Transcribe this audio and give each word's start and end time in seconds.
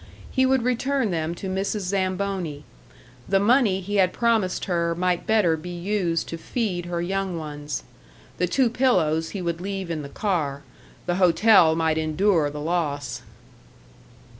He 0.31 0.47
would 0.47 0.63
return 0.63 1.11
them 1.11 1.35
to 1.35 1.47
Mrs. 1.47 1.81
Zamboni. 1.81 2.63
The 3.29 3.39
money 3.39 3.81
he 3.81 3.97
had 3.97 4.11
promised 4.13 4.65
her 4.65 4.95
might 4.95 5.27
better 5.27 5.55
be 5.55 5.69
used 5.69 6.27
to 6.29 6.39
feed 6.39 6.87
her 6.87 7.03
young 7.03 7.37
ones. 7.37 7.83
The 8.39 8.47
two 8.47 8.71
pillows 8.71 9.29
he 9.29 9.43
would 9.43 9.61
leave 9.61 9.91
in 9.91 10.01
the 10.01 10.09
car; 10.09 10.63
the 11.05 11.17
hotel 11.17 11.75
might 11.75 11.99
endure 11.99 12.49
the 12.49 12.59
loss! 12.61 13.21